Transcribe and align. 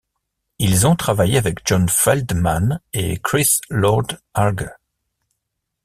Ils 0.57 0.87
ont 0.87 0.95
travaillé 0.95 1.37
avec 1.37 1.59
John 1.63 1.87
Feldmann 1.87 2.81
et 2.91 3.19
Chris 3.21 3.59
Lord-Alge. 3.69 4.71